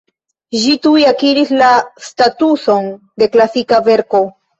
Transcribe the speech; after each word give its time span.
Ĝi 0.61 0.71
tuj 0.85 1.01
akiris 1.09 1.51
la 1.59 1.67
statuson 2.05 2.89
de 3.25 3.29
klasika 3.37 3.81
verko. 3.91 4.23